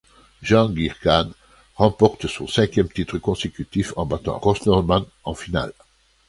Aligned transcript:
Jahangir 0.41 0.97
Khan 0.99 1.29
reporte 1.75 2.25
son 2.25 2.47
cinquième 2.47 2.89
titre 2.91 3.19
consécutif 3.19 3.93
en 3.97 4.07
battant 4.07 4.39
Ross 4.39 4.65
Norman 4.65 5.05
en 5.25 5.35
finale. 5.35 5.73